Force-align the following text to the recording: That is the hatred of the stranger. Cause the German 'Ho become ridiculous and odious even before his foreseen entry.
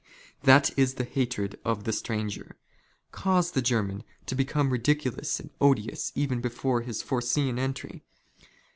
That 0.41 0.71
is 0.75 0.95
the 0.95 1.03
hatred 1.03 1.59
of 1.63 1.83
the 1.83 1.93
stranger. 1.93 2.57
Cause 3.11 3.51
the 3.51 3.61
German 3.61 4.03
'Ho 4.27 4.35
become 4.35 4.71
ridiculous 4.71 5.39
and 5.39 5.51
odious 5.61 6.11
even 6.15 6.41
before 6.41 6.81
his 6.81 7.03
foreseen 7.03 7.59
entry. 7.59 8.01